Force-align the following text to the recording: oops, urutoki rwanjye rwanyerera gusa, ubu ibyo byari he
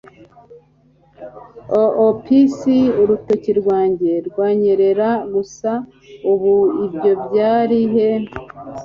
oops, 2.05 2.59
urutoki 3.01 3.51
rwanjye 3.59 4.11
rwanyerera 4.27 5.09
gusa, 5.33 5.71
ubu 6.31 6.53
ibyo 6.85 7.11
byari 7.25 7.79
he 7.93 8.07